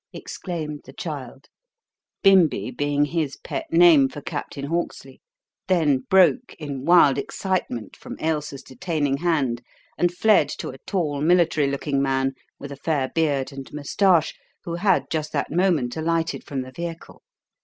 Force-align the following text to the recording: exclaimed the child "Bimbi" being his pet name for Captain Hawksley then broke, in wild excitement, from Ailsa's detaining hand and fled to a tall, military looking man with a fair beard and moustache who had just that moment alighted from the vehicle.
exclaimed 0.13 0.81
the 0.85 0.93
child 0.93 1.45
"Bimbi" 2.23 2.71
being 2.75 3.05
his 3.05 3.37
pet 3.37 3.71
name 3.71 4.09
for 4.09 4.19
Captain 4.19 4.65
Hawksley 4.65 5.21
then 5.67 5.99
broke, 6.09 6.55
in 6.57 6.85
wild 6.85 7.19
excitement, 7.19 7.95
from 7.95 8.17
Ailsa's 8.19 8.63
detaining 8.63 9.17
hand 9.17 9.61
and 9.99 10.11
fled 10.11 10.49
to 10.57 10.69
a 10.69 10.79
tall, 10.87 11.21
military 11.21 11.67
looking 11.69 12.01
man 12.01 12.33
with 12.57 12.71
a 12.71 12.75
fair 12.77 13.11
beard 13.13 13.51
and 13.51 13.71
moustache 13.71 14.33
who 14.63 14.73
had 14.73 15.07
just 15.11 15.33
that 15.33 15.51
moment 15.51 15.95
alighted 15.95 16.43
from 16.45 16.63
the 16.63 16.71
vehicle. 16.71 17.21